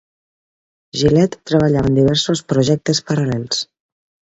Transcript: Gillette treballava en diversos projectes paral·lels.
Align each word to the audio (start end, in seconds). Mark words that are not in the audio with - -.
Gillette 1.01 1.39
treballava 1.51 1.93
en 1.95 2.01
diversos 2.03 2.45
projectes 2.55 3.07
paral·lels. 3.13 3.67